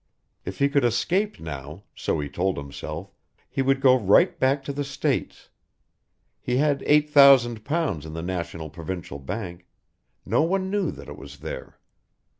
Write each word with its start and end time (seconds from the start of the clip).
If 0.45 0.57
he 0.57 0.67
could 0.67 0.83
escape 0.83 1.39
now, 1.39 1.83
so 1.93 2.19
he 2.19 2.27
told 2.27 2.57
himself, 2.57 3.11
he 3.47 3.61
would 3.61 3.79
go 3.79 3.95
right 3.95 4.39
back 4.39 4.63
to 4.63 4.73
the 4.73 4.83
States. 4.83 5.49
He 6.39 6.57
had 6.57 6.81
eight 6.87 7.11
thousand 7.11 7.63
pounds 7.63 8.03
in 8.03 8.13
the 8.13 8.23
National 8.23 8.71
Provincial 8.71 9.19
Bank; 9.19 9.67
no 10.25 10.41
one 10.41 10.71
knew 10.71 10.89
that 10.89 11.07
it 11.07 11.19
was 11.19 11.41
there. 11.41 11.77